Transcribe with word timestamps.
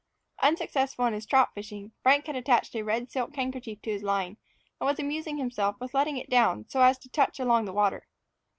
Unsuccessful 0.41 1.05
in 1.05 1.13
his 1.13 1.27
trout 1.27 1.53
fishing, 1.53 1.91
Frank 2.01 2.25
had 2.25 2.35
attached 2.35 2.73
a 2.75 2.81
red 2.81 3.11
silk 3.11 3.35
handkerchief 3.35 3.83
to 3.83 3.91
his 3.91 4.01
line, 4.01 4.37
and 4.79 4.87
was 4.87 4.97
amusing 4.97 5.37
himself 5.37 5.75
with 5.79 5.93
letting 5.93 6.17
it 6.17 6.27
down 6.27 6.65
so 6.67 6.81
as 6.81 6.97
to 6.97 7.07
touch 7.07 7.39
along 7.39 7.65
the 7.65 7.71
water. 7.71 8.07